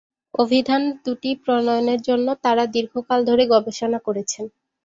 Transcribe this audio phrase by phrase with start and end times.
[0.33, 4.45] অভিধান দুটি প্রণয়নের জন্য তাঁরা দীর্ঘকাল ধরে গবেষণা করেছেন।